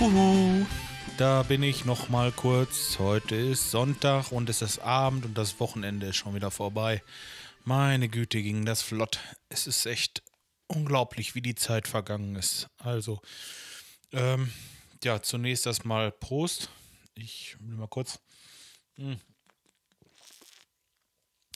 Huhu, 0.00 0.66
da 1.18 1.42
bin 1.42 1.62
ich 1.62 1.84
noch 1.84 2.08
mal 2.08 2.32
kurz. 2.32 2.98
Heute 2.98 3.34
ist 3.34 3.70
Sonntag 3.70 4.32
und 4.32 4.48
es 4.48 4.62
ist 4.62 4.78
Abend 4.78 5.26
und 5.26 5.36
das 5.36 5.60
Wochenende 5.60 6.06
ist 6.06 6.16
schon 6.16 6.34
wieder 6.34 6.50
vorbei. 6.50 7.02
Meine 7.64 8.08
Güte, 8.08 8.42
ging 8.42 8.64
das 8.64 8.80
flott. 8.80 9.20
Es 9.50 9.66
ist 9.66 9.84
echt 9.84 10.22
unglaublich, 10.66 11.34
wie 11.34 11.42
die 11.42 11.54
Zeit 11.54 11.86
vergangen 11.86 12.36
ist. 12.36 12.70
Also, 12.78 13.20
ähm, 14.12 14.50
ja, 15.04 15.20
zunächst 15.20 15.66
erstmal 15.66 16.10
Prost. 16.10 16.70
Ich 17.14 17.56
will 17.60 17.76
mal 17.76 17.86
kurz. 17.86 18.18
Hm. 18.94 19.20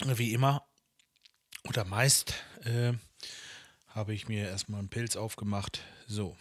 Wie 0.05 0.35
immer 0.35 0.67
oder 1.65 1.85
meist 1.85 2.35
äh, 2.65 2.93
habe 3.95 4.15
ich 4.15 4.29
mir 4.29 4.49
erstmal 4.49 4.81
einen 4.81 4.89
Pilz 4.89 5.17
aufgemacht. 5.17 5.81
So, 6.07 6.37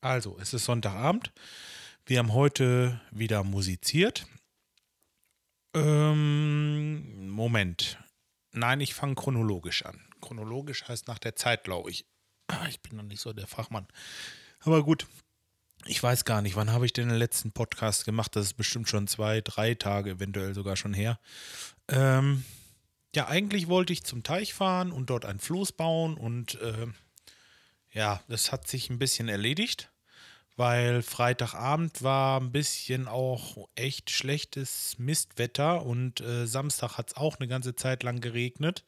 also, 0.00 0.38
es 0.40 0.52
ist 0.54 0.64
Sonntagabend. 0.64 1.32
Wir 2.04 2.18
haben 2.18 2.32
heute 2.32 3.00
wieder 3.10 3.42
musiziert. 3.44 4.26
Ähm, 5.74 7.28
Moment. 7.28 7.98
Nein, 8.52 8.80
ich 8.80 8.94
fange 8.94 9.14
chronologisch 9.14 9.84
an. 9.84 10.00
Chronologisch 10.20 10.88
heißt 10.88 11.08
nach 11.08 11.18
der 11.18 11.36
Zeit, 11.36 11.64
glaube 11.64 11.90
ich. 11.90 12.06
Ah, 12.48 12.66
Ich 12.68 12.80
bin 12.80 12.96
noch 12.96 13.04
nicht 13.04 13.20
so 13.20 13.32
der 13.32 13.46
Fachmann. 13.46 13.86
Aber 14.60 14.82
gut, 14.82 15.06
ich 15.84 16.02
weiß 16.02 16.24
gar 16.24 16.42
nicht, 16.42 16.56
wann 16.56 16.72
habe 16.72 16.86
ich 16.86 16.92
denn 16.92 17.08
den 17.08 17.18
letzten 17.18 17.52
Podcast 17.52 18.04
gemacht? 18.04 18.34
Das 18.34 18.46
ist 18.46 18.54
bestimmt 18.54 18.88
schon 18.88 19.06
zwei, 19.06 19.40
drei 19.40 19.74
Tage, 19.74 20.10
eventuell 20.12 20.54
sogar 20.54 20.76
schon 20.76 20.94
her. 20.94 21.20
Ähm, 21.88 22.44
ja, 23.16 23.28
eigentlich 23.28 23.66
wollte 23.66 23.94
ich 23.94 24.04
zum 24.04 24.22
Teich 24.22 24.54
fahren 24.54 24.92
und 24.92 25.10
dort 25.10 25.24
ein 25.24 25.40
Floß 25.40 25.72
bauen 25.72 26.16
und 26.16 26.60
äh, 26.60 26.86
ja, 27.92 28.20
das 28.28 28.52
hat 28.52 28.68
sich 28.68 28.90
ein 28.90 28.98
bisschen 28.98 29.30
erledigt, 29.30 29.90
weil 30.56 31.00
Freitagabend 31.00 32.02
war 32.02 32.38
ein 32.38 32.52
bisschen 32.52 33.08
auch 33.08 33.68
echt 33.74 34.10
schlechtes 34.10 34.98
Mistwetter 34.98 35.82
und 35.84 36.20
äh, 36.20 36.46
Samstag 36.46 36.98
hat 36.98 37.08
es 37.08 37.16
auch 37.16 37.38
eine 37.40 37.48
ganze 37.48 37.74
Zeit 37.74 38.02
lang 38.02 38.20
geregnet. 38.20 38.84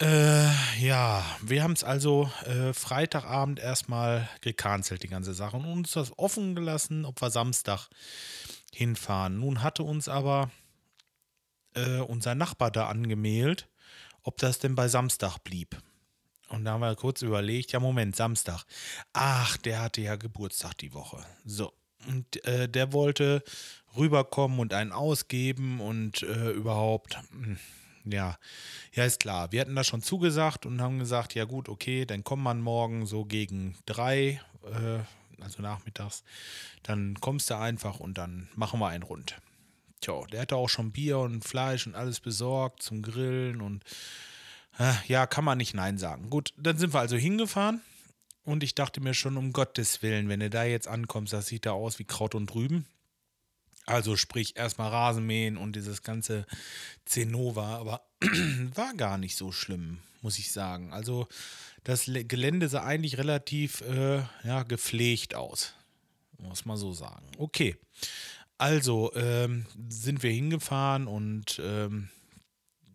Äh, 0.00 0.46
ja, 0.78 1.24
wir 1.42 1.64
haben 1.64 1.72
es 1.72 1.82
also 1.82 2.30
äh, 2.44 2.72
Freitagabend 2.72 3.58
erstmal 3.58 4.28
gecancelt, 4.40 5.02
die 5.02 5.08
ganze 5.08 5.34
Sache, 5.34 5.56
und 5.56 5.64
uns 5.64 5.90
das 5.90 6.16
offen 6.16 6.54
gelassen, 6.54 7.04
ob 7.04 7.20
wir 7.20 7.30
Samstag 7.30 7.88
hinfahren. 8.72 9.40
Nun 9.40 9.64
hatte 9.64 9.82
uns 9.82 10.08
aber 10.08 10.52
äh, 11.86 12.00
unser 12.00 12.34
Nachbar 12.34 12.70
da 12.70 12.88
angemeldet, 12.88 13.68
ob 14.22 14.38
das 14.38 14.58
denn 14.58 14.74
bei 14.74 14.88
Samstag 14.88 15.38
blieb. 15.38 15.76
Und 16.48 16.64
da 16.64 16.72
haben 16.72 16.80
wir 16.80 16.94
kurz 16.96 17.22
überlegt, 17.22 17.72
ja 17.72 17.80
Moment, 17.80 18.16
Samstag. 18.16 18.64
Ach, 19.12 19.56
der 19.58 19.82
hatte 19.82 20.00
ja 20.00 20.16
Geburtstag 20.16 20.74
die 20.78 20.94
Woche. 20.94 21.24
So. 21.44 21.72
Und 22.06 22.44
äh, 22.46 22.68
der 22.68 22.92
wollte 22.92 23.42
rüberkommen 23.96 24.60
und 24.60 24.72
einen 24.72 24.92
ausgeben 24.92 25.80
und 25.80 26.22
äh, 26.22 26.50
überhaupt, 26.50 27.18
hm, 27.32 27.58
ja, 28.04 28.38
ja, 28.94 29.04
ist 29.04 29.20
klar. 29.20 29.52
Wir 29.52 29.60
hatten 29.60 29.74
da 29.74 29.84
schon 29.84 30.02
zugesagt 30.02 30.64
und 30.64 30.80
haben 30.80 30.98
gesagt, 30.98 31.34
ja 31.34 31.44
gut, 31.44 31.68
okay, 31.68 32.06
dann 32.06 32.24
kommt 32.24 32.42
man 32.42 32.60
morgen 32.60 33.04
so 33.04 33.24
gegen 33.24 33.76
drei, 33.84 34.40
äh, 34.64 35.42
also 35.42 35.60
nachmittags. 35.60 36.22
Dann 36.82 37.18
kommst 37.20 37.50
du 37.50 37.56
einfach 37.56 38.00
und 38.00 38.16
dann 38.16 38.48
machen 38.54 38.80
wir 38.80 38.88
einen 38.88 39.02
rund. 39.02 39.36
Tja, 40.00 40.24
der 40.32 40.42
hatte 40.42 40.56
auch 40.56 40.68
schon 40.68 40.92
Bier 40.92 41.18
und 41.18 41.44
Fleisch 41.44 41.86
und 41.86 41.94
alles 41.94 42.20
besorgt 42.20 42.82
zum 42.82 43.02
Grillen 43.02 43.60
und 43.60 43.84
äh, 44.78 44.92
ja, 45.06 45.26
kann 45.26 45.44
man 45.44 45.58
nicht 45.58 45.74
Nein 45.74 45.98
sagen. 45.98 46.30
Gut, 46.30 46.52
dann 46.56 46.78
sind 46.78 46.94
wir 46.94 47.00
also 47.00 47.16
hingefahren 47.16 47.80
und 48.44 48.62
ich 48.62 48.74
dachte 48.74 49.00
mir 49.00 49.14
schon, 49.14 49.36
um 49.36 49.52
Gottes 49.52 50.02
Willen, 50.02 50.28
wenn 50.28 50.40
du 50.40 50.50
da 50.50 50.64
jetzt 50.64 50.88
ankommst, 50.88 51.32
das 51.32 51.46
sieht 51.46 51.66
da 51.66 51.72
aus 51.72 51.98
wie 51.98 52.04
Kraut 52.04 52.34
und 52.34 52.54
Rüben. 52.54 52.86
Also 53.86 54.16
sprich 54.16 54.56
erstmal 54.56 54.90
Rasenmähen 54.90 55.56
und 55.56 55.74
dieses 55.74 56.02
ganze 56.02 56.46
Zenova, 57.06 57.78
aber 57.78 58.02
war 58.74 58.92
gar 58.94 59.16
nicht 59.16 59.36
so 59.36 59.50
schlimm, 59.50 59.98
muss 60.20 60.38
ich 60.38 60.52
sagen. 60.52 60.92
Also 60.92 61.26
das 61.84 62.04
Gelände 62.04 62.68
sah 62.68 62.84
eigentlich 62.84 63.16
relativ 63.16 63.80
äh, 63.80 64.22
ja, 64.44 64.62
gepflegt 64.62 65.34
aus, 65.34 65.72
muss 66.38 66.66
man 66.66 66.76
so 66.76 66.92
sagen. 66.92 67.26
Okay, 67.38 67.76
also 68.58 69.12
ähm, 69.14 69.66
sind 69.88 70.22
wir 70.22 70.32
hingefahren 70.32 71.06
und 71.06 71.60
ähm, 71.64 72.08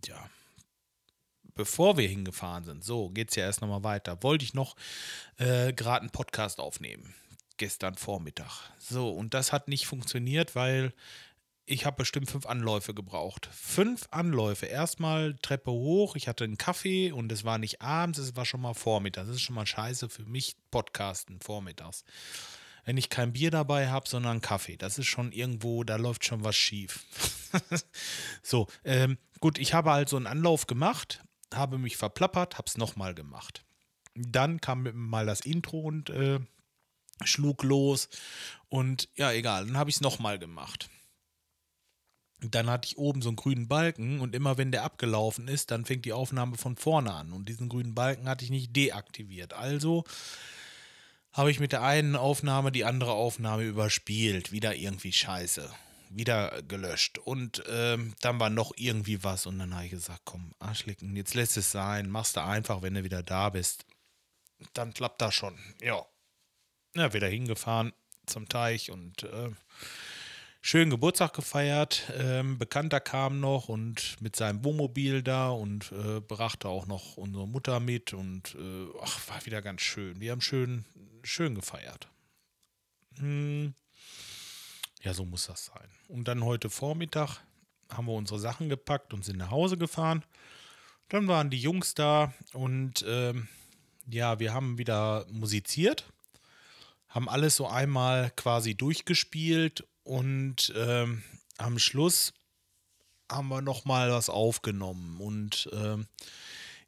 ja, 0.06 0.29
bevor 1.56 1.97
wir 1.97 2.07
hingefahren 2.07 2.63
sind, 2.63 2.84
so 2.84 3.09
geht's 3.09 3.35
ja 3.35 3.46
erst 3.46 3.62
nochmal 3.62 3.84
weiter, 3.84 4.22
wollte 4.24 4.46
ich 4.46 4.53
noch 4.53 4.75
äh, 5.38 5.74
gerade 5.74 6.01
einen 6.01 6.12
Podcast 6.12 6.59
aufnehmen. 6.59 7.13
Gestern 7.57 7.96
Vormittag. 7.96 8.51
So, 8.79 9.09
und 9.12 9.34
das 9.34 9.51
hat 9.51 9.68
nicht 9.68 9.85
funktioniert, 9.85 10.56
weil 10.56 10.91
ich 11.66 11.85
habe 11.85 11.97
bestimmt 11.97 12.30
fünf 12.30 12.45
Anläufe 12.45 12.94
gebraucht. 12.94 13.47
Fünf 13.53 14.07
Anläufe. 14.12 14.66
Erstmal 14.66 15.35
Treppe 15.35 15.72
hoch, 15.72 16.16
ich 16.16 16.28
hatte 16.28 16.44
einen 16.44 16.57
Kaffee 16.57 17.12
und 17.12 17.31
es 17.31 17.45
war 17.45 17.57
nicht 17.57 17.81
abends, 17.81 18.19
es 18.19 18.35
war 18.35 18.45
schon 18.45 18.62
mal 18.62 18.74
vormittags. 18.74 19.28
Das 19.28 19.38
ist 19.38 19.44
schon 19.44 19.56
mal 19.56 19.66
scheiße 19.66 20.09
für 20.09 20.25
mich, 20.25 20.57
Podcasten 20.72 21.40
vormittags. 21.40 22.03
Wenn 22.85 22.97
ich 22.97 23.09
kein 23.09 23.33
Bier 23.33 23.51
dabei 23.51 23.89
habe, 23.89 24.07
sondern 24.07 24.41
Kaffee. 24.41 24.77
Das 24.77 24.97
ist 24.97 25.07
schon 25.07 25.31
irgendwo, 25.31 25.83
da 25.83 25.95
läuft 25.95 26.25
schon 26.25 26.44
was 26.44 26.55
schief. 26.55 27.05
so, 28.44 28.67
ähm, 28.83 29.17
gut, 29.39 29.57
ich 29.57 29.73
habe 29.73 29.91
also 29.91 30.17
einen 30.17 30.27
Anlauf 30.27 30.67
gemacht, 30.67 31.23
habe 31.53 31.77
mich 31.77 31.97
verplappert, 31.97 32.57
habe 32.57 32.67
es 32.67 32.77
nochmal 32.77 33.13
gemacht. 33.13 33.63
Dann 34.16 34.59
kam 34.61 34.89
mal 34.94 35.25
das 35.25 35.41
Intro 35.41 35.79
und 35.79 36.09
äh, 36.09 36.39
schlug 37.23 37.63
los. 37.63 38.09
Und 38.69 39.09
ja, 39.15 39.31
egal, 39.31 39.65
dann 39.65 39.77
habe 39.77 39.89
ich 39.89 39.97
es 39.97 40.01
nochmal 40.01 40.39
gemacht. 40.39 40.89
Dann 42.41 42.69
hatte 42.69 42.88
ich 42.88 42.97
oben 42.97 43.21
so 43.21 43.29
einen 43.29 43.38
grünen 43.38 43.67
Balken 43.67 44.19
und 44.19 44.35
immer 44.35 44.57
wenn 44.57 44.71
der 44.71 44.83
abgelaufen 44.83 45.47
ist, 45.47 45.71
dann 45.71 45.85
fängt 45.85 46.05
die 46.05 46.13
Aufnahme 46.13 46.57
von 46.57 46.75
vorne 46.75 47.13
an. 47.13 47.31
Und 47.31 47.47
diesen 47.47 47.69
grünen 47.69 47.95
Balken 47.95 48.27
hatte 48.27 48.44
ich 48.44 48.51
nicht 48.51 48.75
deaktiviert. 48.75 49.53
Also 49.53 50.03
habe 51.33 51.49
ich 51.49 51.59
mit 51.59 51.71
der 51.71 51.81
einen 51.81 52.16
Aufnahme 52.16 52.71
die 52.71 52.85
andere 52.85 53.11
Aufnahme 53.11 53.63
überspielt. 53.63 54.51
Wieder 54.51 54.75
irgendwie 54.75 55.11
scheiße. 55.11 55.69
Wieder 56.09 56.61
gelöscht. 56.61 57.17
Und 57.17 57.63
ähm, 57.67 58.13
dann 58.21 58.39
war 58.39 58.51
noch 58.51 58.71
irgendwie 58.75 59.23
was. 59.23 59.47
Und 59.47 59.57
dann 59.57 59.73
habe 59.73 59.85
ich 59.85 59.91
gesagt, 59.91 60.21
komm, 60.25 60.53
Arschlecken, 60.59 61.16
jetzt 61.16 61.33
lässt 61.33 61.57
es 61.57 61.71
sein. 61.71 62.09
Machst 62.09 62.38
du 62.38 62.44
einfach, 62.44 62.83
wenn 62.83 62.94
du 62.94 63.03
wieder 63.03 63.23
da 63.23 63.49
bist. 63.49 63.85
Dann 64.73 64.94
klappt 64.94 65.21
das 65.21 65.33
schon. 65.33 65.57
Ja. 65.81 66.05
Ja, 66.95 67.11
wieder 67.13 67.27
hingefahren 67.27 67.91
zum 68.27 68.47
Teich 68.47 68.91
und 68.91 69.23
äh, 69.23 69.50
schön 70.61 70.91
Geburtstag 70.91 71.33
gefeiert. 71.33 72.03
Ähm, 72.15 72.59
Bekannter 72.59 73.00
kam 73.00 73.39
noch 73.39 73.67
und 73.67 74.17
mit 74.21 74.35
seinem 74.35 74.63
Wohnmobil 74.63 75.23
da 75.23 75.50
und 75.50 75.91
äh, 75.91 76.19
brachte 76.19 76.67
auch 76.67 76.85
noch 76.85 77.17
unsere 77.17 77.47
Mutter 77.47 77.79
mit 77.79 78.13
und 78.13 78.55
äh, 78.55 78.88
ach, 79.01 79.27
war 79.27 79.45
wieder 79.45 79.63
ganz 79.63 79.81
schön. 79.81 80.19
Wir 80.21 80.31
haben 80.31 80.41
schön, 80.41 80.85
schön 81.23 81.56
gefeiert. 81.56 82.09
Hm. 83.17 83.73
Ja, 85.01 85.13
so 85.13 85.25
muss 85.25 85.47
das 85.47 85.66
sein. 85.66 85.89
Und 86.07 86.28
dann 86.28 86.44
heute 86.44 86.69
Vormittag 86.69 87.39
haben 87.89 88.06
wir 88.07 88.13
unsere 88.13 88.39
Sachen 88.39 88.69
gepackt 88.69 89.13
und 89.13 89.25
sind 89.25 89.38
nach 89.38 89.51
Hause 89.51 89.78
gefahren. 89.78 90.23
Dann 91.09 91.28
waren 91.28 91.50
die 91.50 91.59
Jungs 91.59 91.94
da 91.94 92.33
und 92.53 93.03
ähm, 93.07 93.47
ja, 94.07 94.39
wir 94.39 94.53
haben 94.53 94.78
wieder 94.78 95.25
musiziert 95.29 96.06
haben 97.13 97.29
alles 97.29 97.56
so 97.56 97.67
einmal 97.67 98.31
quasi 98.35 98.73
durchgespielt 98.73 99.88
und 100.03 100.73
ähm, 100.75 101.22
am 101.57 101.78
Schluss 101.78 102.33
haben 103.31 103.50
wir 103.50 103.62
noch 103.62 103.86
mal 103.86 104.12
was 104.12 104.30
aufgenommen 104.30 105.21
und 105.21 105.69
ähm, 105.74 106.07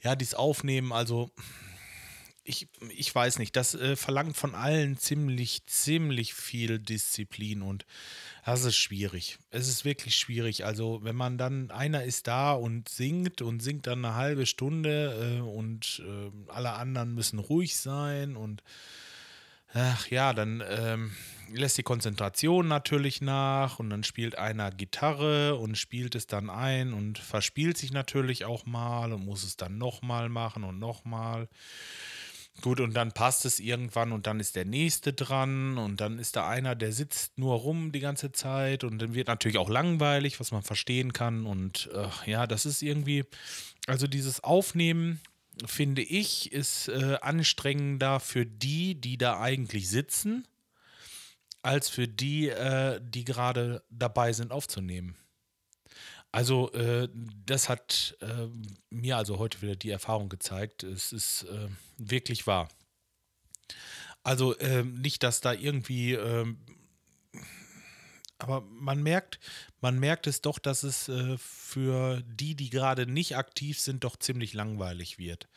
ja, 0.02 0.16
dieses 0.16 0.34
Aufnehmen, 0.34 0.92
also 0.92 1.30
ich, 2.46 2.68
ich 2.96 3.14
weiß 3.14 3.40
nicht, 3.40 3.56
das 3.56 3.74
äh, 3.74 3.96
verlangt 3.96 4.38
von 4.38 4.56
allen 4.56 4.98
ziemlich, 4.98 5.66
ziemlich 5.66 6.34
viel 6.34 6.80
Disziplin 6.80 7.62
und 7.62 7.86
das 8.46 8.64
ist 8.64 8.78
schwierig. 8.78 9.40
Es 9.50 9.68
ist 9.68 9.84
wirklich 9.84 10.16
schwierig. 10.16 10.64
Also, 10.64 11.04
wenn 11.04 11.16
man 11.16 11.40
dann, 11.40 11.72
einer 11.72 12.04
ist 12.04 12.28
da 12.28 12.54
und 12.54 12.88
singt 12.88 13.42
und 13.42 13.62
singt 13.62 13.88
dann 13.88 14.06
eine 14.06 14.16
halbe 14.16 14.46
Stunde 14.46 15.40
äh, 15.40 15.42
und 15.42 16.04
äh, 16.06 16.52
alle 16.52 16.74
anderen 16.74 17.16
müssen 17.16 17.40
ruhig 17.40 17.76
sein 17.76 18.36
und 18.36 18.62
Ach 19.78 20.08
ja, 20.08 20.32
dann 20.32 20.64
ähm, 20.70 21.12
lässt 21.54 21.78
die 21.78 21.84
Konzentration 21.84 22.70
natürlich 22.70 23.20
nach 23.20 23.78
und 23.78 23.90
dann 23.90 24.06
spielt 24.06 24.38
einer 24.38 24.72
Gitarre 24.72 25.56
und 25.56 25.78
spielt 25.78 26.16
es 26.16 26.28
dann 26.28 26.50
ein 26.50 26.94
und 26.94 27.20
verspielt 27.20 27.78
sich 27.78 27.92
natürlich 27.92 28.46
auch 28.46 28.66
mal 28.66 29.12
und 29.12 29.26
muss 29.26 29.44
es 29.44 29.58
dann 29.58 29.78
nochmal 29.78 30.30
machen 30.30 30.64
und 30.64 30.80
nochmal. 30.80 31.50
Gut, 32.62 32.80
und 32.80 32.94
dann 32.94 33.12
passt 33.12 33.46
es 33.46 33.60
irgendwann 33.60 34.12
und 34.12 34.28
dann 34.28 34.40
ist 34.40 34.56
der 34.56 34.66
nächste 34.66 35.14
dran 35.14 35.78
und 35.78 36.00
dann 36.02 36.18
ist 36.18 36.36
da 36.36 36.48
einer, 36.48 36.74
der 36.74 36.94
sitzt 36.94 37.38
nur 37.38 37.56
rum 37.56 37.92
die 37.92 38.00
ganze 38.00 38.32
Zeit 38.32 38.84
und 38.84 39.00
dann 39.00 39.14
wird 39.14 39.28
natürlich 39.28 39.58
auch 39.58 39.70
langweilig, 39.70 40.40
was 40.40 40.52
man 40.52 40.64
verstehen 40.64 41.14
kann. 41.14 41.46
Und 41.46 41.90
äh, 41.94 42.32
ja, 42.32 42.48
das 42.48 42.66
ist 42.66 42.82
irgendwie, 42.82 43.26
also 43.88 44.08
dieses 44.08 44.44
Aufnehmen, 44.44 45.20
finde 45.66 46.02
ich, 46.02 46.52
ist 46.52 46.88
äh, 46.88 47.18
anstrengender 47.22 48.20
für 48.20 48.46
die, 48.46 48.96
die 48.96 49.18
da 49.18 49.40
eigentlich 49.40 49.90
sitzen, 49.90 50.48
als 51.62 51.90
für 51.90 52.08
die, 52.08 52.50
äh, 52.50 53.00
die 53.04 53.26
gerade 53.26 53.84
dabei 53.90 54.34
sind 54.34 54.52
aufzunehmen. 54.52 55.18
Also 56.36 56.70
äh, 56.74 57.08
das 57.46 57.70
hat 57.70 58.18
äh, 58.20 58.48
mir 58.90 59.16
also 59.16 59.40
heute 59.40 59.62
wieder 59.62 59.78
die 59.78 59.90
Erfahrung 59.90 60.28
gezeigt. 60.28 60.84
Es 60.84 61.14
ist 61.14 61.44
äh, 61.44 61.70
wirklich 61.98 62.46
wahr. 62.46 62.68
Also 64.22 64.60
ähm, 64.60 65.00
nicht, 65.00 65.24
dass 65.24 65.40
da 65.40 65.54
irgendwie, 65.54 66.12
ähm, 66.12 66.58
aber 68.38 68.60
man 68.70 69.02
merkt, 69.02 69.40
man 69.80 69.98
merkt 69.98 70.28
es 70.28 70.42
doch, 70.42 70.60
dass 70.60 70.84
es 70.84 71.08
äh, 71.08 71.38
für 71.38 72.22
die, 72.26 72.56
die 72.56 72.70
gerade 72.70 73.08
nicht 73.08 73.38
aktiv 73.38 73.80
sind, 73.80 74.04
doch 74.04 74.18
ziemlich 74.18 74.54
langweilig 74.54 75.18
wird. 75.18 75.48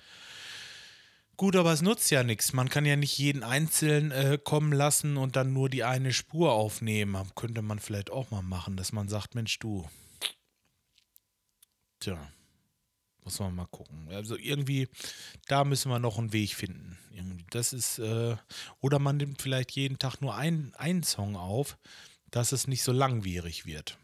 Gut, 1.36 1.56
aber 1.56 1.72
es 1.72 1.82
nutzt 1.82 2.08
ja 2.12 2.22
nichts. 2.22 2.52
Man 2.52 2.68
kann 2.68 2.86
ja 2.86 2.94
nicht 2.94 3.18
jeden 3.18 3.42
einzeln 3.42 4.12
äh, 4.12 4.38
kommen 4.40 4.72
lassen 4.72 5.16
und 5.16 5.34
dann 5.34 5.52
nur 5.52 5.68
die 5.68 5.82
eine 5.82 6.12
Spur 6.12 6.52
aufnehmen. 6.52 7.20
Könnte 7.34 7.62
man 7.62 7.80
vielleicht 7.80 8.12
auch 8.12 8.30
mal 8.30 8.42
machen, 8.42 8.76
dass 8.76 8.92
man 8.92 9.08
sagt, 9.08 9.34
Mensch, 9.34 9.58
du. 9.58 9.88
Tja, 12.00 12.18
muss 13.24 13.38
man 13.40 13.54
mal 13.54 13.66
gucken. 13.66 14.08
Also 14.10 14.36
irgendwie, 14.36 14.88
da 15.46 15.64
müssen 15.64 15.90
wir 15.90 15.98
noch 15.98 16.18
einen 16.18 16.32
Weg 16.32 16.54
finden. 16.54 16.98
Das 17.50 17.72
ist, 17.72 17.98
äh, 17.98 18.36
oder 18.80 18.98
man 18.98 19.16
nimmt 19.16 19.42
vielleicht 19.42 19.72
jeden 19.72 19.98
Tag 19.98 20.20
nur 20.20 20.34
ein, 20.34 20.72
einen 20.76 21.02
Song 21.02 21.36
auf, 21.36 21.78
dass 22.30 22.52
es 22.52 22.68
nicht 22.68 22.82
so 22.82 22.92
langwierig 22.92 23.66
wird 23.66 23.98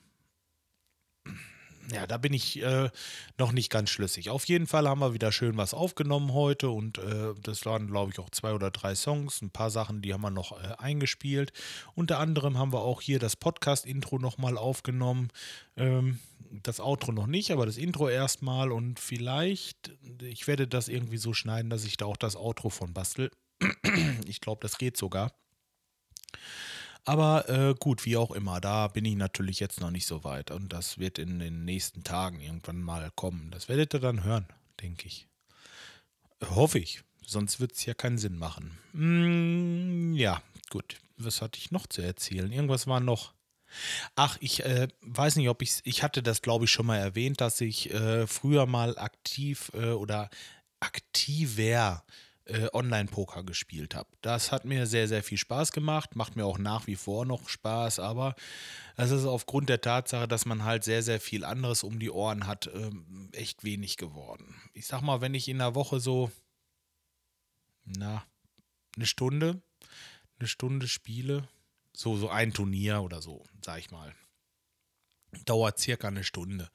ja, 1.92 2.06
da 2.06 2.18
bin 2.18 2.32
ich 2.32 2.62
äh, 2.62 2.90
noch 3.38 3.52
nicht 3.52 3.70
ganz 3.70 3.90
schlüssig. 3.90 4.30
Auf 4.30 4.44
jeden 4.46 4.66
Fall 4.66 4.88
haben 4.88 5.00
wir 5.00 5.14
wieder 5.14 5.32
schön 5.32 5.56
was 5.56 5.74
aufgenommen 5.74 6.32
heute 6.32 6.70
und 6.70 6.98
äh, 6.98 7.34
das 7.42 7.66
waren, 7.66 7.88
glaube 7.88 8.12
ich, 8.12 8.18
auch 8.18 8.30
zwei 8.30 8.52
oder 8.52 8.70
drei 8.70 8.94
Songs. 8.94 9.42
Ein 9.42 9.50
paar 9.50 9.70
Sachen, 9.70 10.02
die 10.02 10.12
haben 10.12 10.22
wir 10.22 10.30
noch 10.30 10.52
äh, 10.52 10.74
eingespielt. 10.78 11.52
Unter 11.94 12.18
anderem 12.18 12.58
haben 12.58 12.72
wir 12.72 12.80
auch 12.80 13.00
hier 13.00 13.18
das 13.18 13.36
Podcast-Intro 13.36 14.18
nochmal 14.18 14.56
aufgenommen. 14.56 15.28
Ähm, 15.76 16.20
das 16.62 16.80
Outro 16.80 17.12
noch 17.12 17.26
nicht, 17.26 17.50
aber 17.50 17.66
das 17.66 17.76
Intro 17.76 18.08
erstmal 18.08 18.70
und 18.70 19.00
vielleicht, 19.00 19.92
ich 20.22 20.46
werde 20.46 20.68
das 20.68 20.88
irgendwie 20.88 21.16
so 21.16 21.32
schneiden, 21.32 21.68
dass 21.68 21.84
ich 21.84 21.96
da 21.96 22.06
auch 22.06 22.16
das 22.16 22.36
Outro 22.36 22.70
von 22.70 22.94
bastel. 22.94 23.30
ich 24.26 24.40
glaube, 24.40 24.60
das 24.62 24.78
geht 24.78 24.96
sogar. 24.96 25.32
Aber 27.04 27.48
äh, 27.48 27.74
gut, 27.78 28.06
wie 28.06 28.16
auch 28.16 28.30
immer, 28.30 28.60
da 28.60 28.88
bin 28.88 29.04
ich 29.04 29.16
natürlich 29.16 29.60
jetzt 29.60 29.80
noch 29.80 29.90
nicht 29.90 30.06
so 30.06 30.24
weit. 30.24 30.50
Und 30.50 30.72
das 30.72 30.98
wird 30.98 31.18
in 31.18 31.38
den 31.38 31.64
nächsten 31.64 32.02
Tagen 32.02 32.40
irgendwann 32.40 32.80
mal 32.80 33.10
kommen. 33.14 33.50
Das 33.50 33.68
werdet 33.68 33.94
ihr 33.94 34.00
dann 34.00 34.24
hören, 34.24 34.46
denke 34.80 35.06
ich. 35.06 35.26
Hoffe 36.42 36.78
ich. 36.78 37.02
Sonst 37.26 37.60
wird 37.60 37.72
es 37.72 37.84
ja 37.84 37.94
keinen 37.94 38.18
Sinn 38.18 38.36
machen. 38.36 38.78
Mm, 38.92 40.14
ja, 40.14 40.42
gut. 40.70 40.96
Was 41.16 41.42
hatte 41.42 41.58
ich 41.58 41.70
noch 41.70 41.86
zu 41.86 42.02
erzählen? 42.02 42.50
Irgendwas 42.50 42.86
war 42.86 43.00
noch. 43.00 43.32
Ach, 44.14 44.36
ich 44.40 44.64
äh, 44.64 44.88
weiß 45.00 45.36
nicht, 45.36 45.48
ob 45.48 45.62
ich 45.62 45.80
ich 45.84 46.02
hatte 46.02 46.22
das, 46.22 46.42
glaube 46.42 46.64
ich, 46.64 46.70
schon 46.70 46.86
mal 46.86 46.98
erwähnt, 46.98 47.40
dass 47.40 47.60
ich 47.60 47.92
äh, 47.92 48.26
früher 48.26 48.66
mal 48.66 48.98
aktiv 48.98 49.70
äh, 49.74 49.90
oder 49.90 50.28
aktiver 50.80 52.04
äh, 52.46 52.68
Online-Poker 52.72 53.42
gespielt 53.42 53.94
habe. 53.94 54.08
Das 54.20 54.52
hat 54.52 54.64
mir 54.64 54.86
sehr, 54.86 55.08
sehr 55.08 55.22
viel 55.22 55.38
Spaß 55.38 55.72
gemacht, 55.72 56.16
macht 56.16 56.36
mir 56.36 56.44
auch 56.44 56.58
nach 56.58 56.86
wie 56.86 56.96
vor 56.96 57.24
noch 57.24 57.48
Spaß, 57.48 57.98
aber 57.98 58.34
es 58.96 59.10
ist 59.10 59.24
aufgrund 59.24 59.68
der 59.68 59.80
Tatsache, 59.80 60.28
dass 60.28 60.44
man 60.44 60.64
halt 60.64 60.84
sehr, 60.84 61.02
sehr 61.02 61.20
viel 61.20 61.44
anderes 61.44 61.82
um 61.82 61.98
die 61.98 62.10
Ohren 62.10 62.46
hat, 62.46 62.70
ähm, 62.74 63.30
echt 63.32 63.64
wenig 63.64 63.96
geworden. 63.96 64.54
Ich 64.72 64.86
sag 64.86 65.00
mal, 65.02 65.20
wenn 65.20 65.34
ich 65.34 65.48
in 65.48 65.58
der 65.58 65.74
Woche 65.74 66.00
so, 66.00 66.30
na, 67.84 68.24
eine 68.96 69.06
Stunde, 69.06 69.62
eine 70.38 70.48
Stunde 70.48 70.86
spiele, 70.86 71.48
so, 71.92 72.16
so 72.16 72.28
ein 72.28 72.52
Turnier 72.52 73.02
oder 73.02 73.22
so, 73.22 73.44
sag 73.64 73.78
ich 73.78 73.90
mal 73.90 74.14
dauert 75.46 75.80
circa 75.80 76.06
eine 76.06 76.22
Stunde. 76.22 76.70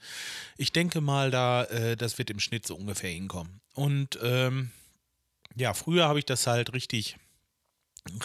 Ich 0.58 0.74
denke 0.74 1.00
mal, 1.00 1.32
da 1.32 1.64
äh, 1.64 1.96
das 1.96 2.18
wird 2.18 2.30
im 2.30 2.40
Schnitt 2.42 2.68
so 2.68 2.76
ungefähr 2.76 3.10
hinkommen. 3.10 3.62
Und 3.74 4.20
ähm, 4.22 4.72
ja, 5.56 5.74
früher 5.74 6.08
habe 6.08 6.20
ich 6.20 6.26
das 6.26 6.48
halt 6.48 6.74
richtig, 6.74 7.18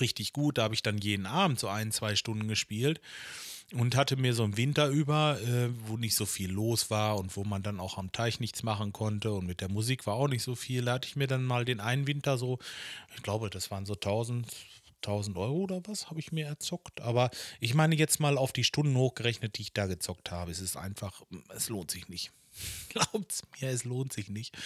richtig 0.01 0.33
gut. 0.33 0.59
Da 0.59 0.65
habe 0.65 0.75
ich 0.75 0.83
dann 0.83 0.99
jeden 0.99 1.27
Abend 1.27 1.59
so 1.59 1.69
ein, 1.69 1.93
zwei 1.93 2.17
Stunden 2.17 2.49
gespielt 2.49 3.01
und 3.73 3.97
hatte 3.97 4.17
mir 4.17 4.35
so 4.35 4.45
im 4.45 4.57
Winter 4.57 4.89
über, 4.89 5.41
äh, 5.41 5.69
wo 5.89 5.97
nicht 5.97 6.15
so 6.15 6.27
viel 6.27 6.51
los 6.51 6.91
war 6.91 7.19
und 7.19 7.37
wo 7.37 7.45
man 7.45 7.63
dann 7.63 7.81
auch 7.81 7.99
am 7.99 8.13
Teich 8.13 8.41
nichts 8.41 8.63
machen 8.63 8.93
konnte 8.93 9.33
und 9.33 9.47
mit 9.47 9.61
der 9.61 9.71
Musik 9.71 10.07
war 10.07 10.15
auch 10.15 10.29
nicht 10.29 10.43
so 10.43 10.55
viel, 10.55 10.85
da 10.85 10.95
hatte 10.95 11.09
ich 11.09 11.17
mir 11.17 11.27
dann 11.27 11.45
mal 11.45 11.65
den 11.65 11.81
einen 11.81 12.07
Winter 12.07 12.39
so, 12.39 12.59
ich 13.17 13.23
glaube, 13.23 13.51
das 13.51 13.71
waren 13.71 13.87
so 13.87 13.95
1000, 13.95 14.47
1000 15.03 15.37
Euro 15.37 15.57
oder 15.57 15.81
was 15.87 16.09
habe 16.09 16.21
ich 16.21 16.33
mir 16.33 16.47
erzockt. 16.47 17.01
Aber 17.01 17.31
ich 17.61 17.75
meine 17.75 17.95
jetzt 17.95 18.21
mal 18.21 18.39
auf 18.39 18.53
die 18.53 18.65
Stunden 18.65 18.97
hochgerechnet, 18.97 19.59
die 19.59 19.63
ich 19.63 19.73
da 19.73 19.87
gezockt 19.87 20.31
habe. 20.31 20.51
Es 20.51 20.61
ist 20.61 20.77
einfach, 20.77 21.23
es 21.55 21.69
lohnt 21.69 21.91
sich 21.91 22.09
nicht. 22.09 22.33
Glaubt's 22.89 23.43
mir, 23.61 23.71
es 23.71 23.85
lohnt 23.85 24.13
sich 24.13 24.29
nicht. 24.29 24.57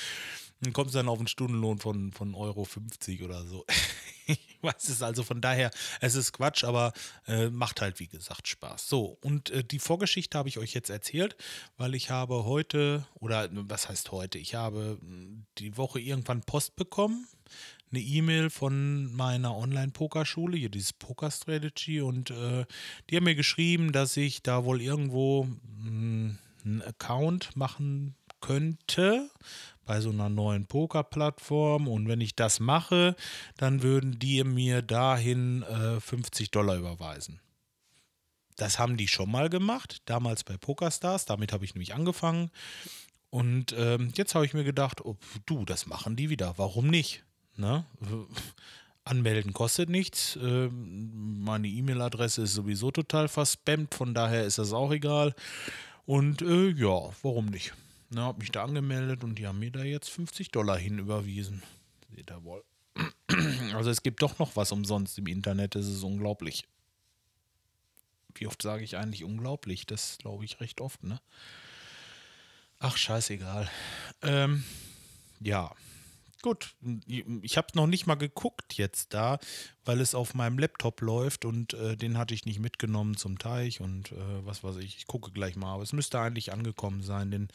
Dann 0.61 0.73
kommst 0.73 0.95
du 0.95 0.99
dann 0.99 1.09
auf 1.09 1.19
einen 1.19 1.29
Stundenlohn 1.29 1.79
von, 1.79 2.13
von 2.13 2.35
Euro 2.35 2.65
50 2.65 3.23
oder 3.23 3.45
so. 3.45 3.65
ich 4.27 4.59
weiß 4.61 4.89
es 4.89 5.03
also 5.03 5.23
von 5.23 5.41
daher, 5.41 5.71
es 6.01 6.15
ist 6.15 6.33
Quatsch, 6.33 6.65
aber 6.65 6.93
äh, 7.27 7.49
macht 7.49 7.81
halt 7.81 8.01
wie 8.01 8.09
gesagt 8.09 8.49
Spaß. 8.49 8.89
So, 8.89 9.19
und 9.23 9.51
äh, 9.51 9.63
die 9.63 9.79
Vorgeschichte 9.79 10.37
habe 10.37 10.49
ich 10.49 10.59
euch 10.59 10.75
jetzt 10.75 10.91
erzählt, 10.91 11.37
weil 11.77 11.95
ich 11.95 12.11
habe 12.11 12.45
heute, 12.45 13.07
oder 13.15 13.49
was 13.53 13.89
heißt 13.89 14.11
heute, 14.11 14.39
ich 14.39 14.55
habe 14.55 14.99
hm, 15.01 15.47
die 15.59 15.77
Woche 15.77 16.01
irgendwann 16.01 16.43
Post 16.43 16.77
bekommen 16.77 17.27
eine 17.91 18.01
E-Mail 18.01 18.51
von 18.51 19.15
meiner 19.15 19.57
Online-Pokerschule, 19.57 20.57
hier 20.57 20.69
dieses 20.69 20.93
Poker 20.93 21.31
Strategy, 21.31 22.01
und 22.01 22.31
äh, 22.31 22.67
die 23.09 23.17
haben 23.17 23.25
mir 23.25 23.35
geschrieben, 23.35 23.93
dass 23.93 24.17
ich 24.17 24.43
da 24.43 24.65
wohl 24.65 24.83
irgendwo 24.83 25.45
mh, 25.45 25.87
hm, 25.87 26.39
einen 26.69 26.83
Account 26.83 27.57
machen 27.57 28.15
könnte 28.41 29.31
bei 29.85 30.01
so 30.01 30.11
einer 30.11 30.29
neuen 30.29 30.67
Poker-Plattform. 30.67 31.89
Und 31.89 32.09
wenn 32.09 32.21
ich 32.21 32.37
das 32.37 32.61
mache, 32.61 33.17
dann 33.57 33.83
würden 33.83 34.19
die 34.19 34.45
mir 34.45 34.83
dahin 34.83 35.63
äh, 35.63 36.01
50 36.01 36.51
Dollar 36.51 36.77
überweisen. 36.77 37.41
Das 38.57 38.79
haben 38.79 38.97
die 38.97 39.09
schon 39.09 39.31
mal 39.31 39.49
gemacht, 39.49 40.03
damals 40.05 40.45
bei 40.45 40.57
PokerStars. 40.57 41.25
Damit 41.25 41.53
habe 41.53 41.65
ich 41.65 41.75
nämlich 41.75 41.95
angefangen. 41.95 42.51
Und 43.31 43.75
ähm, 43.77 44.13
jetzt 44.17 44.35
habe 44.35 44.47
ich 44.47 44.55
mir 44.55 44.65
gedacht, 44.65 45.05
oh, 45.05 45.17
du, 45.47 45.65
das 45.65 45.87
machen 45.87 46.17
die 46.17 46.29
wieder. 46.29 46.55
Warum 46.57 46.89
nicht? 46.89 47.25
Ne? 47.57 47.85
Anmelden 49.05 49.53
kostet 49.53 49.89
nichts. 49.89 50.37
Äh, 50.37 50.69
meine 50.69 51.69
E-Mail-Adresse 51.69 52.43
ist 52.43 52.55
sowieso 52.55 52.91
total 52.91 53.29
verspammt, 53.29 53.95
von 53.95 54.13
daher 54.13 54.45
ist 54.45 54.59
das 54.59 54.73
auch 54.73 54.93
egal. 54.93 55.35
Und 56.09 56.41
äh, 56.41 56.71
ja, 56.71 57.11
warum 57.21 57.51
nicht? 57.51 57.75
Ne, 58.09 58.23
hab 58.23 58.39
mich 58.39 58.51
da 58.51 58.65
angemeldet 58.65 59.25
und 59.25 59.35
die 59.35 59.47
haben 59.47 59.59
mir 59.59 59.71
da 59.71 59.85
jetzt 59.85 60.09
50 60.09 60.51
Dollar 60.51 60.79
hinüberwiesen. 60.79 61.63
Seht 62.17 62.31
ihr 62.31 62.45
wohl. 62.45 62.65
Also 63.75 63.91
es 63.91 64.03
gibt 64.03 64.23
doch 64.23 64.39
noch 64.39 64.57
was 64.57 64.73
umsonst 64.73 65.19
im 65.19 65.27
Internet, 65.27 65.75
das 65.75 65.87
ist 65.87 66.03
unglaublich. 66.03 66.67
Wie 68.35 68.47
oft 68.47 68.63
sage 68.63 68.85
ich 68.85 68.97
eigentlich 68.97 69.23
unglaublich? 69.23 69.85
Das 69.85 70.17
glaube 70.17 70.47
ich 70.47 70.61
recht 70.63 70.81
oft, 70.81 71.05
ne? 71.05 71.21
Ach, 72.79 72.97
scheißegal. 72.97 73.71
Ähm, 74.23 74.65
ja. 75.41 75.75
Gut, 76.41 76.77
ich 77.43 77.57
habe 77.57 77.69
noch 77.75 77.89
nicht 77.89 78.07
mal 78.07 78.15
geguckt 78.15 78.75
jetzt 78.75 79.13
da, 79.13 79.39
weil 79.85 80.01
es 80.01 80.15
auf 80.15 80.35
meinem 80.35 80.59
Laptop 80.59 81.01
läuft 81.01 81.45
und 81.45 81.75
äh, 81.75 81.97
den 81.97 82.17
hatte 82.17 82.33
ich 82.33 82.47
nicht 82.47 82.61
mitgenommen 82.61 83.17
zum 83.17 83.39
Teich 83.39 83.81
und 83.81 84.13
äh, 84.13 84.47
was 84.47 84.63
weiß 84.63 84.77
ich. 84.77 84.97
Ich 84.99 85.07
gucke 85.09 85.33
gleich 85.33 85.57
mal, 85.57 85.75
aber 85.75 85.83
es 85.83 85.93
müsste 85.93 86.21
eigentlich 86.21 86.53
angekommen 86.53 87.03
sein, 87.03 87.33
denn 87.33 87.49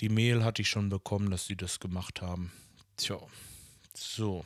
die 0.00 0.10
Mail 0.10 0.44
hatte 0.44 0.60
ich 0.60 0.68
schon 0.68 0.90
bekommen, 0.90 1.30
dass 1.30 1.46
sie 1.46 1.56
das 1.56 1.80
gemacht 1.80 2.20
haben. 2.20 2.52
Tja, 2.98 3.18
so. 3.94 4.44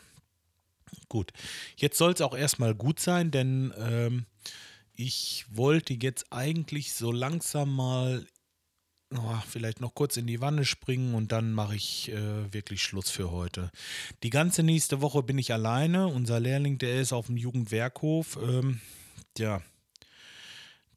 Gut, 1.08 1.32
jetzt 1.76 1.98
soll 1.98 2.12
es 2.12 2.20
auch 2.20 2.36
erstmal 2.36 2.76
gut 2.76 3.00
sein, 3.00 3.32
denn 3.32 3.74
ähm, 3.76 4.26
ich 4.92 5.44
wollte 5.48 5.94
jetzt 5.94 6.32
eigentlich 6.32 6.92
so 6.94 7.10
langsam 7.10 7.74
mal 7.74 8.24
oh, 9.18 9.38
vielleicht 9.48 9.80
noch 9.80 9.94
kurz 9.94 10.16
in 10.16 10.26
die 10.26 10.40
Wanne 10.40 10.64
springen 10.64 11.14
und 11.14 11.32
dann 11.32 11.52
mache 11.52 11.76
ich 11.76 12.10
äh, 12.10 12.52
wirklich 12.52 12.82
Schluss 12.82 13.10
für 13.10 13.30
heute. 13.30 13.70
Die 14.22 14.30
ganze 14.30 14.62
nächste 14.62 15.00
Woche 15.00 15.22
bin 15.22 15.38
ich 15.38 15.52
alleine. 15.52 16.08
Unser 16.08 16.40
Lehrling, 16.40 16.78
der 16.78 17.00
ist 17.00 17.12
auf 17.12 17.26
dem 17.26 17.36
Jugendwerkhof. 17.36 18.38
Ähm, 18.42 18.80
ja, 19.38 19.62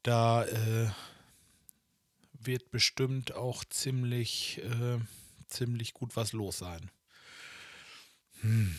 da 0.02 0.44
äh, 0.44 0.88
wird 2.40 2.70
bestimmt 2.70 3.34
auch 3.34 3.64
ziemlich, 3.64 4.60
äh, 4.64 4.98
ziemlich 5.48 5.94
gut 5.94 6.16
was 6.16 6.32
los 6.32 6.58
sein. 6.58 6.90
Hm 8.40 8.74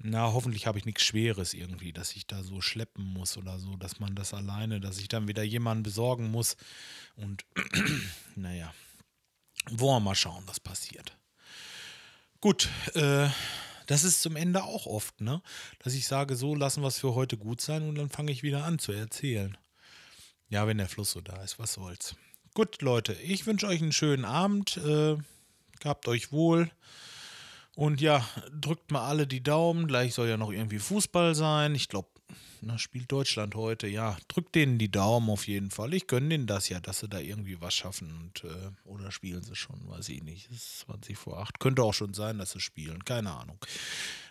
na, 0.00 0.32
hoffentlich 0.32 0.66
habe 0.66 0.78
ich 0.78 0.84
nichts 0.84 1.02
Schweres 1.02 1.54
irgendwie, 1.54 1.92
dass 1.92 2.14
ich 2.14 2.26
da 2.26 2.42
so 2.42 2.60
schleppen 2.60 3.04
muss 3.04 3.36
oder 3.36 3.58
so, 3.58 3.76
dass 3.76 3.98
man 3.98 4.14
das 4.14 4.32
alleine, 4.32 4.80
dass 4.80 4.98
ich 4.98 5.08
dann 5.08 5.26
wieder 5.26 5.42
jemanden 5.42 5.82
besorgen 5.82 6.30
muss. 6.30 6.56
Und 7.16 7.44
naja, 8.36 8.72
wollen 9.70 9.96
wir 9.96 10.00
mal 10.10 10.14
schauen, 10.14 10.44
was 10.46 10.60
passiert. 10.60 11.16
Gut, 12.40 12.68
äh, 12.94 13.28
das 13.86 14.04
ist 14.04 14.22
zum 14.22 14.36
Ende 14.36 14.62
auch 14.62 14.86
oft, 14.86 15.20
ne? 15.20 15.42
Dass 15.80 15.94
ich 15.94 16.06
sage, 16.06 16.36
so 16.36 16.54
lassen 16.54 16.82
wir 16.82 16.88
es 16.88 16.98
für 17.00 17.14
heute 17.14 17.36
gut 17.36 17.60
sein 17.60 17.88
und 17.88 17.96
dann 17.96 18.10
fange 18.10 18.30
ich 18.30 18.44
wieder 18.44 18.64
an 18.64 18.78
zu 18.78 18.92
erzählen. 18.92 19.58
Ja, 20.48 20.66
wenn 20.66 20.78
der 20.78 20.88
Fluss 20.88 21.10
so 21.10 21.20
da 21.20 21.42
ist, 21.42 21.58
was 21.58 21.72
soll's. 21.72 22.14
Gut, 22.54 22.80
Leute, 22.82 23.14
ich 23.14 23.46
wünsche 23.46 23.66
euch 23.66 23.82
einen 23.82 23.92
schönen 23.92 24.24
Abend. 24.24 24.76
Äh, 24.76 25.16
gehabt 25.80 26.06
euch 26.06 26.32
wohl. 26.32 26.70
Und 27.78 28.00
ja, 28.00 28.26
drückt 28.50 28.90
mal 28.90 29.06
alle 29.06 29.28
die 29.28 29.40
Daumen. 29.40 29.86
Gleich 29.86 30.12
soll 30.12 30.28
ja 30.28 30.36
noch 30.36 30.50
irgendwie 30.50 30.80
Fußball 30.80 31.36
sein. 31.36 31.76
Ich 31.76 31.88
glaube, 31.88 32.08
spielt 32.76 33.12
Deutschland 33.12 33.54
heute. 33.54 33.86
Ja, 33.86 34.16
drückt 34.26 34.56
denen 34.56 34.78
die 34.78 34.90
Daumen 34.90 35.30
auf 35.30 35.46
jeden 35.46 35.70
Fall. 35.70 35.94
Ich 35.94 36.08
gönne 36.08 36.30
denen 36.30 36.48
das 36.48 36.68
ja, 36.68 36.80
dass 36.80 36.98
sie 36.98 37.08
da 37.08 37.20
irgendwie 37.20 37.60
was 37.60 37.74
schaffen. 37.74 38.10
Und, 38.20 38.50
äh, 38.50 38.70
oder 38.84 39.12
spielen 39.12 39.44
sie 39.44 39.54
schon, 39.54 39.78
weiß 39.86 40.08
ich 40.08 40.24
nicht. 40.24 40.50
Es 40.50 40.56
ist 40.56 40.78
20 40.80 41.16
vor 41.16 41.38
8. 41.38 41.60
Könnte 41.60 41.84
auch 41.84 41.94
schon 41.94 42.14
sein, 42.14 42.38
dass 42.38 42.50
sie 42.50 42.60
spielen. 42.60 43.04
Keine 43.04 43.30
Ahnung. 43.30 43.58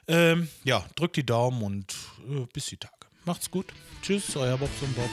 Ähm, 0.10 0.50
ja, 0.66 0.86
drückt 0.98 1.16
die 1.16 1.26
Daumen 1.26 1.64
und 1.64 1.96
äh, 2.30 2.46
bis 2.52 2.66
die 2.66 2.76
Tage. 2.76 2.96
Macht's 3.24 3.50
gut. 3.50 3.68
Tschüss, 4.02 4.36
euer 4.36 4.58
Bobs 4.58 4.82
und 4.82 4.94
Bob. 4.94 5.10